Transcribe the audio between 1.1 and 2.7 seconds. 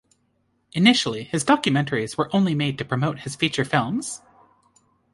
his documentaries were only